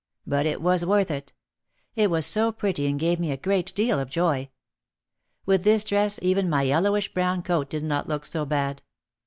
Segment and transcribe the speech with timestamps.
[0.25, 1.31] But it was worth it.
[1.95, 4.49] It was so pretty and gave me a great deal of joy.
[5.45, 8.81] With this dress even my yellowish brown coat did not look so bad.